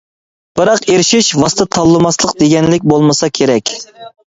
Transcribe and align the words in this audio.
بىراق، 0.59 0.87
ئېرىشىش— 0.93 1.29
ۋاسىتە 1.41 1.67
تاللىماسلىق 1.77 2.35
دېگەنلىك 2.41 2.91
بولمىسا 2.95 3.33
كېرەك. 3.39 3.79